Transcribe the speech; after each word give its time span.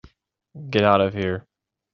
Get 0.71 0.83
out 0.83 0.99
of 0.99 1.13
here. 1.13 1.45